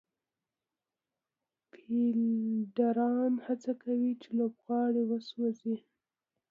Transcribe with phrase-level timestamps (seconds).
[1.69, 5.77] فېلډران هڅه کوي، چي لوبغاړی وسوځوي.